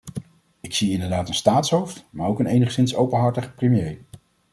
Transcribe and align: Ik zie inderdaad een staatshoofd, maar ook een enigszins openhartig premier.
Ik 0.61 0.73
zie 0.73 0.91
inderdaad 0.91 1.27
een 1.27 1.33
staatshoofd, 1.33 2.05
maar 2.09 2.27
ook 2.27 2.39
een 2.39 2.45
enigszins 2.45 2.95
openhartig 2.95 3.55
premier. 3.55 3.97